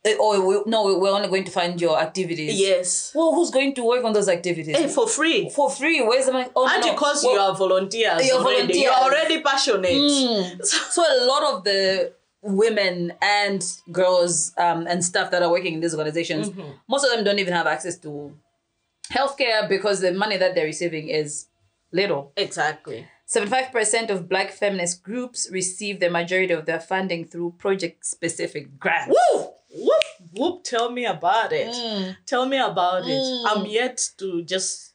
[0.05, 2.59] Eh, oh we, no we're only going to fund your activities.
[2.61, 3.13] Yes.
[3.15, 4.77] Well who's going to work on those activities?
[4.77, 5.49] Hey, for free.
[5.51, 6.01] For free?
[6.03, 6.49] Where's the money?
[6.57, 6.93] Oh, and no.
[6.93, 8.79] because Well, you are volunteers You're already?
[8.81, 9.91] You're already passionate.
[9.93, 10.65] Mm.
[10.65, 12.13] so a lot of the
[12.43, 16.71] women and girls um, and staff that are working in these organizations Mm-hmm.
[16.89, 18.35] most of them don't even have access to
[19.13, 21.47] healthcare because the money that they're receiving is
[21.93, 22.33] little.
[22.37, 23.07] Exactly.
[23.29, 29.15] 75% of black feminist groups receive the majority of their funding through project specific grants.
[29.33, 29.51] Woo!
[29.75, 30.03] Whoop,
[30.35, 31.69] whoop, tell me about it.
[31.75, 32.17] Mm.
[32.27, 33.09] Tell me about Mm.
[33.11, 33.51] it.
[33.51, 34.93] I'm yet to just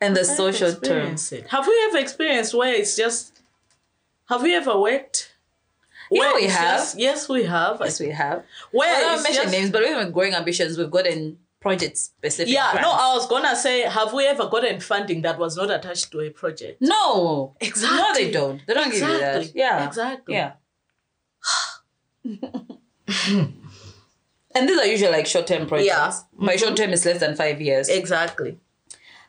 [0.00, 1.46] and the social term experienced it.
[1.48, 3.40] Have you ever experienced where it's just
[4.28, 5.32] have you ever worked?
[6.10, 6.78] Yeah, Where we have.
[6.80, 7.78] just- yes, we have.
[7.80, 10.90] yes we have Where I don't mention just- names but even with growing ambitions we've
[10.90, 13.02] gotten project specific Yeah, no, grants.
[13.02, 16.30] I was gonna say, have we ever gotten funding that was not attached to a
[16.30, 16.80] project?
[16.80, 17.56] No.
[17.60, 17.98] Exactly.
[17.98, 18.64] No, they don't.
[18.66, 19.36] They don't give you that.
[19.38, 19.60] Exactly.
[19.60, 19.86] Yeah.
[19.86, 20.34] Exactly.
[20.34, 20.52] Yeah.
[24.54, 25.86] and these are usually like short term projects.
[25.88, 26.12] Yeah.
[26.36, 27.88] My short term is less than five years.
[27.88, 28.58] Exactly.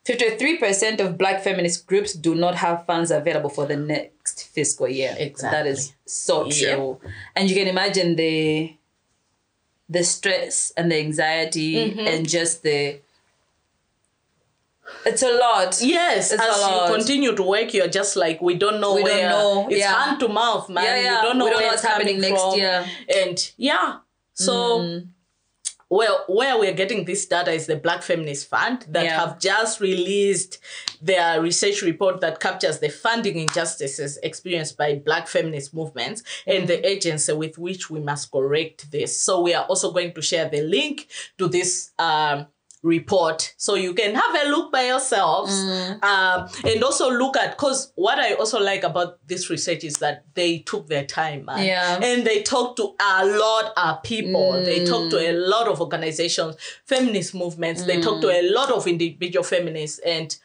[0.05, 5.09] 53% of black feminist groups do not have funds available for the next fiscal year.
[5.11, 5.71] That Exactly.
[5.71, 6.99] is so true.
[7.35, 8.75] And you can imagine the
[9.91, 11.99] the stress and the anxiety Mm-hmm.
[12.07, 12.99] and just the
[15.06, 15.80] it's a lot.
[15.82, 16.58] Yes, It's as
[16.89, 19.80] you continue to work, you're just like we don't know We don't where know, it's
[19.80, 20.04] yeah.
[20.06, 20.84] hand to mouth, man.
[20.84, 21.21] Yeah, yeah.
[21.21, 22.58] We don't know We don't where know what's happening next from.
[22.58, 22.86] year.
[23.23, 23.97] And yeah,
[24.34, 25.08] so Mm.
[25.91, 29.19] well, where we're getting this data is the Black Feminist Fund that Yeah.
[29.19, 30.60] have just released
[31.02, 36.86] their research report that captures the funding injustices experienced by Black feminist movements and the
[36.88, 39.19] agency with which we must correct this.
[39.19, 41.08] So we are also going to share the link
[41.39, 42.45] to this um,
[42.81, 43.53] report.
[43.57, 45.51] So you can have a look by yourselves
[46.01, 50.23] um, and also look at because what i also like about this research is that
[50.34, 51.65] they took their time man.
[51.65, 51.99] Yeah.
[52.01, 54.53] and they talked to a lot of people.
[54.63, 56.55] They talked to a lot of organizations
[56.86, 57.84] feminist movements.
[57.84, 60.36] They talked to a lot of individual feminists and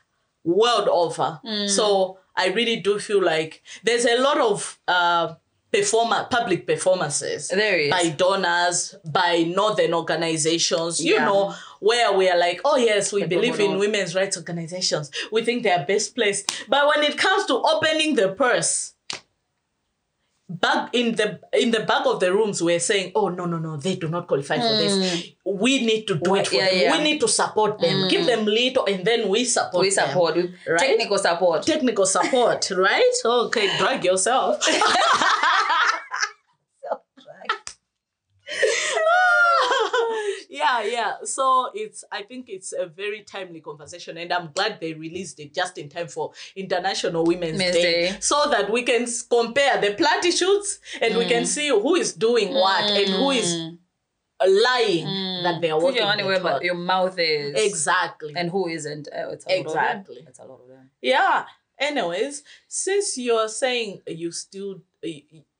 [0.44, 1.40] world over.
[1.68, 5.34] So i really do feel like there's a lot of uh,
[5.72, 7.90] performer public performances There is.
[7.90, 11.24] by donors, by northern organizations, you Yeah.
[11.24, 11.54] know,
[11.88, 15.10] where we are like, oh yes, we People believe in women's rights organizations.
[15.30, 16.44] We think they are best placed.
[16.68, 18.94] But when it comes to opening the purse,
[20.48, 23.78] back in the in the back of the rooms we're saying oh no no no
[23.78, 26.60] they do not qualify for this we need to do it for Hmm.
[26.60, 26.92] Yeah, them yeah.
[26.92, 26.98] Hmm.
[26.98, 30.52] we need to support them give them little and then we support we support we-
[30.68, 30.78] right?
[30.78, 31.62] technical support.
[31.64, 34.62] technical support right okay drag yourself
[40.64, 44.92] yeah yeah so it's i think it's a very timely conversation and i'm glad they
[44.94, 48.16] released it just in time for international women's day, Day.
[48.20, 51.28] so that we can compare the platitudes and we Mm.
[51.28, 53.48] can see who is doing what and who is
[54.46, 55.06] lying
[55.44, 56.62] that they are Put working your money where talk.
[56.62, 57.54] your mouth is.
[57.70, 59.08] exactly And who isn't?
[59.08, 59.66] Uh, it's a lot of them.
[59.66, 60.24] Exactly.
[60.28, 60.90] It's a lot of them.
[61.00, 61.44] Yeah.
[61.78, 64.80] Anyways, since you're saying you still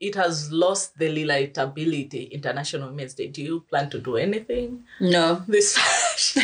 [0.01, 5.43] it has lost the relatability International Women's Day, do you plan to do anything No.
[5.47, 5.75] this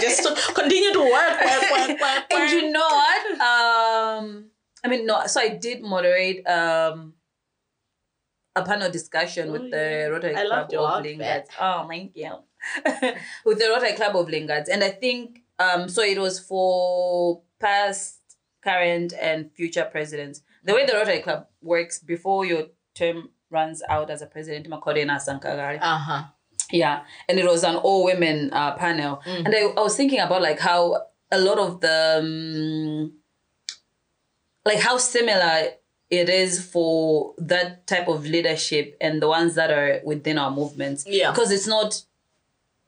[0.00, 3.40] just to continue to work, work, work, work, And you know what?
[3.40, 4.50] Um,
[4.84, 5.26] I mean, no.
[5.26, 7.14] So I did moderate um
[8.56, 9.76] a panel discussion Oh, with yeah.
[10.06, 11.18] the Rotary I Club of outfit.
[11.18, 11.44] Lingard.
[11.60, 12.32] Oh, thank you.
[13.44, 16.02] with the Rotary Club of Lingard, and I think um, so.
[16.02, 18.18] It was for past,
[18.62, 20.42] current, and future presidents.
[20.68, 25.16] The way the Rotary Club works before your term runs out as a president, Makorena
[25.18, 25.78] Sankagari.
[25.80, 26.24] Uh-huh.
[26.70, 29.46] Yeah, and it was an all women uh, panel, Mm.
[29.46, 30.80] and I, I was thinking about like how
[31.32, 33.12] a lot of the um,
[34.66, 35.68] like how similar
[36.10, 41.04] it is for that type of leadership and the ones that are within our movements.
[41.06, 41.30] Yeah.
[41.30, 42.02] because it's not.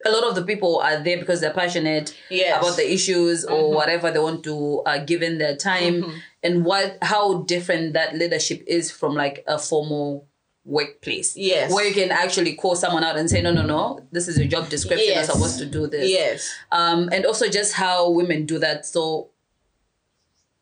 [0.06, 2.58] A lot of the people are there because they're passionate Yes.
[2.58, 3.74] about the issues or Mm-hmm.
[3.74, 6.04] whatever they want to uh, give in their time,
[6.42, 10.26] and what how different that leadership is from like a formal
[10.64, 11.72] workplace Yes.
[11.72, 14.46] where you can actually call someone out and say no no no this is your
[14.46, 15.26] job description Yes.
[15.26, 16.50] you're supposed to do this Yes.
[16.70, 19.30] um and also just how women do that so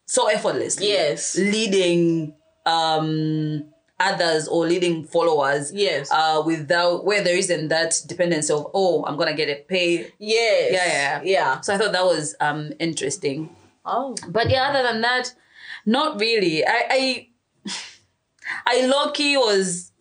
[0.06, 1.36] so effortlessly Yes.
[1.36, 2.32] leading
[2.64, 3.64] um
[4.00, 6.08] others or leading followers Yes.
[6.12, 10.72] uh without where there isn't that dependence of oh i'm gonna get a pay yes.
[10.72, 11.60] Yeah, yeah, Yeah.
[11.60, 13.50] so i thought that was um interesting
[13.90, 14.14] Oh.
[14.28, 15.32] but yeah, other than that,
[15.86, 16.62] not really.
[16.66, 17.28] I I,
[18.66, 19.92] I low key was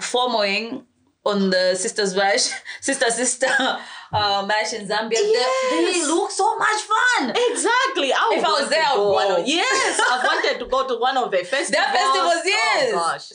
[0.00, 0.86] following
[1.26, 2.48] on the sisters bash,
[2.80, 3.80] Sistah Sistah
[4.14, 5.10] uh, mash in Zambia.
[5.10, 7.30] They- They, look so much fun.
[7.50, 8.12] Exactly.
[8.12, 9.36] I would If I was there, I would go go.
[9.40, 11.86] of- yes, I've wanted to go to one of the festivals.
[11.86, 12.92] festivals, yes.
[12.94, 13.26] Oh gosh.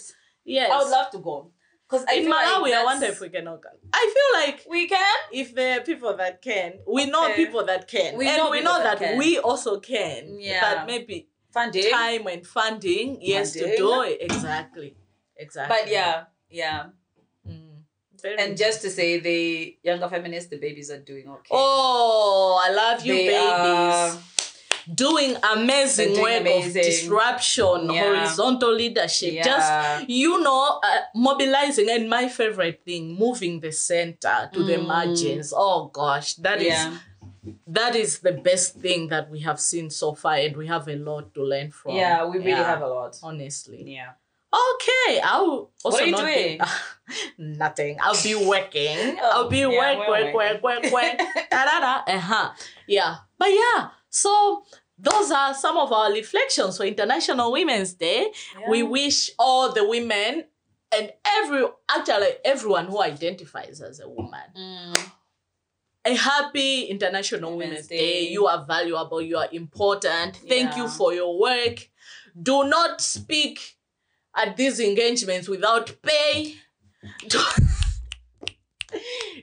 [0.46, 0.72] Yes.
[0.72, 1.52] I would love to go
[1.88, 3.80] because in Malawi, like I wonder if we can organize.
[3.94, 5.16] I feel like we can.
[5.32, 8.62] if there are people that can, we know people that can, We and know we
[8.62, 10.38] know that that, we also can.
[10.40, 10.62] Yeah.
[10.76, 11.90] But maybe Funding.
[11.92, 14.96] time and funding, yes, to do it exactly,
[15.36, 15.76] exactly.
[15.76, 16.86] But yeah, yeah.
[18.22, 21.50] Very And just to say, the younger feminists, the babies are doing okay.
[21.52, 24.16] oh, I love you, They babies.
[24.16, 24.18] are-
[24.96, 26.80] doing amazing doing work amazing.
[26.82, 28.02] of disruption, Yeah.
[28.02, 29.34] horizontal leadership.
[29.36, 29.44] Yeah.
[29.44, 34.88] Just you know, uh, mobilizing, and my favorite thing, moving the center to the Mm.
[34.88, 35.54] margins.
[35.56, 36.98] Oh gosh, that is yeah.
[37.68, 40.96] that is the best thing that we have seen so far, and we have a
[40.96, 41.96] lot to learn from.
[41.96, 43.16] Yeah, we really have a lot.
[43.22, 43.84] honestly.
[43.86, 44.14] Yeah.
[44.52, 46.60] Okay, I'll also are you doing?
[47.38, 47.98] Nothing.
[48.02, 49.18] I'll be working.
[49.24, 51.18] I'll be Oh, yeah, work, we're work, work, work, work,
[51.52, 52.04] da da da.
[52.14, 52.52] Uh-huh.
[52.88, 53.16] Yeah.
[53.38, 54.64] But yeah, so
[54.98, 58.32] those are some of our reflections for International Women's Day.
[58.70, 60.46] We wish all the women
[60.98, 65.12] and every actually everyone who identifies as a woman Mm.
[66.06, 67.98] a happy International Women's Women's Day.
[68.26, 68.30] Day.
[68.30, 69.22] You are valuable.
[69.22, 70.38] You are important.
[70.38, 71.88] Thank you for your work.
[72.42, 73.78] Do not speak
[74.36, 76.56] at these engagements without pay.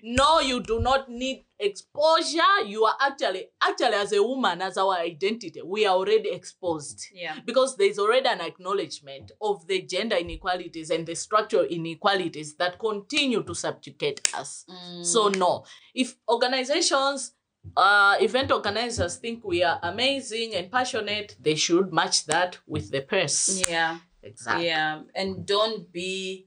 [0.03, 2.63] No, you do not need exposure.
[2.67, 7.37] You are actually, actually, as a woman, as our identity, we are already exposed Yeah.
[7.45, 13.43] because there's already an acknowledgement of the gender inequalities and the structural inequalities that continue
[13.45, 14.65] to subjugate us.
[14.69, 15.05] Mm.
[15.05, 15.65] So no,
[15.95, 17.33] if organizations,
[17.77, 23.01] uh, event organizers think we are amazing and passionate, they should match that with the
[23.01, 23.63] purse.
[23.69, 23.99] yeah.
[24.27, 24.67] Exactly.
[24.67, 25.03] Yeah.
[25.15, 26.47] And don't be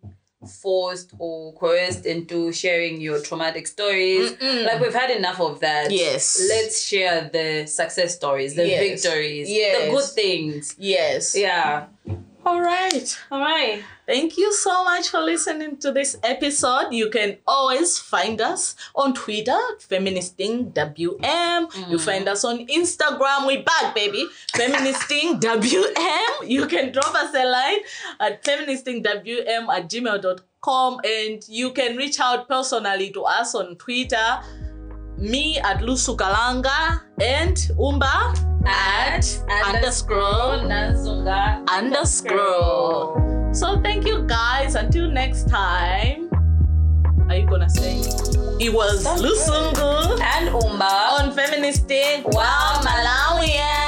[0.62, 4.32] forced or coerced into sharing your traumatic stories.
[4.32, 4.66] Mm-mm.
[4.66, 5.92] Like we've had enough of that.
[5.92, 6.24] Yes.
[6.50, 8.80] Let's share the success stories, the Yes.
[8.88, 9.86] victories, Yes.
[9.86, 10.76] the good things.
[10.78, 11.36] Yes.
[11.36, 11.88] Yeah.
[12.46, 13.20] All right.
[13.32, 13.84] All right.
[14.08, 16.92] Thank you so much for listening to this episode.
[16.92, 21.68] You can always find us on Twitter, Feministing WM.
[21.90, 22.02] You mm.
[22.02, 23.46] find us on Instagram.
[23.46, 24.26] We back, baby.
[24.56, 26.48] Feministing WM.
[26.48, 27.80] You can drop us a line
[28.20, 34.40] at feministingwm at gmail.com and you can reach out personally to us on Twitter.
[35.18, 39.26] Me at Lusukalanga and Umba at
[39.66, 40.60] underscore
[41.68, 43.50] underscore.
[43.54, 44.76] So thank you guys.
[44.76, 46.30] Until next time.
[47.30, 48.00] Are you gonna say?
[48.60, 53.56] It was Lusungu and Umba on Feministing Wow Malawian.
[53.56, 53.79] Eh?